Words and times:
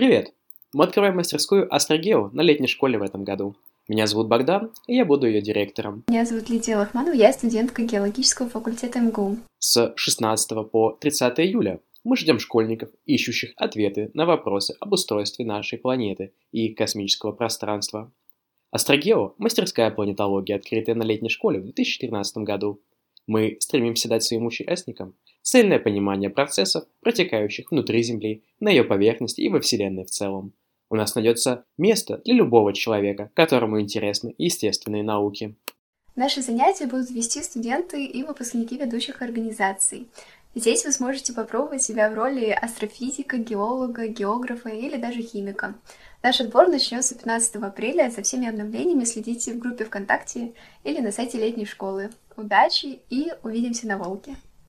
Привет! 0.00 0.32
Мы 0.72 0.84
открываем 0.84 1.16
мастерскую 1.16 1.70
Астрогео 1.70 2.30
на 2.32 2.40
летней 2.40 2.68
школе 2.68 2.98
в 2.98 3.02
этом 3.02 3.22
году. 3.22 3.54
Меня 3.86 4.06
зовут 4.06 4.28
Богдан, 4.28 4.72
и 4.86 4.96
я 4.96 5.04
буду 5.04 5.26
ее 5.26 5.42
директором. 5.42 6.04
Меня 6.08 6.24
зовут 6.24 6.48
Лидия 6.48 6.78
Лохманова, 6.78 7.12
я 7.12 7.30
студентка 7.34 7.82
геологического 7.82 8.48
факультета 8.48 8.98
МГУ. 8.98 9.36
С 9.58 9.92
16 9.94 10.70
по 10.70 10.92
30 10.92 11.40
июля 11.40 11.80
мы 12.02 12.16
ждем 12.16 12.38
школьников, 12.38 12.88
ищущих 13.04 13.52
ответы 13.56 14.10
на 14.14 14.24
вопросы 14.24 14.74
об 14.80 14.94
устройстве 14.94 15.44
нашей 15.44 15.76
планеты 15.76 16.32
и 16.50 16.70
космического 16.70 17.32
пространства. 17.32 18.10
Астрогео– 18.70 19.34
мастерская 19.36 19.90
планетологии, 19.90 20.54
открытая 20.54 20.94
на 20.94 21.02
летней 21.02 21.28
школе 21.28 21.60
в 21.60 21.64
2013 21.64 22.38
году. 22.38 22.80
Мы 23.26 23.58
стремимся 23.60 24.08
дать 24.08 24.24
своим 24.24 24.46
участникам 24.46 25.14
цельное 25.50 25.80
понимание 25.80 26.30
процессов, 26.30 26.84
протекающих 27.00 27.72
внутри 27.72 28.04
Земли, 28.04 28.44
на 28.60 28.68
ее 28.68 28.84
поверхности 28.84 29.40
и 29.40 29.48
во 29.48 29.60
Вселенной 29.60 30.04
в 30.04 30.10
целом. 30.10 30.52
У 30.88 30.94
нас 30.94 31.16
найдется 31.16 31.64
место 31.76 32.18
для 32.24 32.34
любого 32.34 32.72
человека, 32.72 33.32
которому 33.34 33.80
интересны 33.80 34.32
естественные 34.38 35.02
науки. 35.02 35.56
Наши 36.14 36.40
занятия 36.40 36.86
будут 36.86 37.10
вести 37.10 37.42
студенты 37.42 38.04
и 38.04 38.22
выпускники 38.22 38.78
ведущих 38.78 39.22
организаций. 39.22 40.06
Здесь 40.54 40.84
вы 40.84 40.92
сможете 40.92 41.32
попробовать 41.32 41.82
себя 41.82 42.08
в 42.10 42.14
роли 42.14 42.50
астрофизика, 42.50 43.36
геолога, 43.36 44.06
географа 44.06 44.68
или 44.68 44.98
даже 44.98 45.20
химика. 45.20 45.74
Наш 46.22 46.40
отбор 46.40 46.68
начнется 46.68 47.16
15 47.16 47.56
апреля. 47.56 48.08
За 48.10 48.22
всеми 48.22 48.48
обновлениями 48.48 49.02
следите 49.02 49.54
в 49.54 49.58
группе 49.58 49.84
ВКонтакте 49.84 50.52
или 50.84 51.00
на 51.00 51.10
сайте 51.10 51.38
летней 51.38 51.66
школы. 51.66 52.10
Удачи 52.36 53.00
и 53.10 53.32
увидимся 53.42 53.88
на 53.88 53.98
Волке! 53.98 54.36